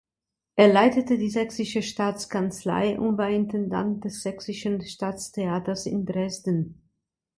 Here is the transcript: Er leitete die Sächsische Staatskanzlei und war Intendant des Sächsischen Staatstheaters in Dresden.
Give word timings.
Er 0.55 0.73
leitete 0.73 1.19
die 1.19 1.29
Sächsische 1.29 1.83
Staatskanzlei 1.83 2.97
und 2.99 3.19
war 3.19 3.29
Intendant 3.29 4.03
des 4.03 4.23
Sächsischen 4.23 4.81
Staatstheaters 4.83 5.85
in 5.85 6.07
Dresden. 6.07 6.89